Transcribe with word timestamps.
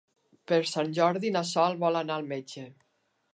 Per 0.51 0.57
Sant 0.69 0.89
Jordi 0.99 1.31
na 1.35 1.43
Sol 1.51 1.77
vol 1.85 2.01
anar 2.01 2.17
al 2.17 2.27
metge. 2.33 2.65